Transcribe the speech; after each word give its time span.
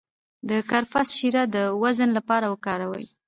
د 0.49 0.51
کرفس 0.69 1.07
شیره 1.17 1.43
د 1.55 1.57
وزن 1.81 2.09
لپاره 2.17 2.45
وکاروئ 2.53 3.05